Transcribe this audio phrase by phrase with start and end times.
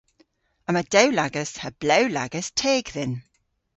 [0.69, 3.13] Yma dewlagas ha blew lagas teg dhyn.